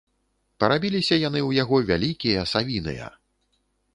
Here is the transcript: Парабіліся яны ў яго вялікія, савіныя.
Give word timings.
Парабіліся 0.63 1.15
яны 1.27 1.39
ў 1.49 1.59
яго 1.63 1.77
вялікія, 1.91 2.45
савіныя. 2.53 3.13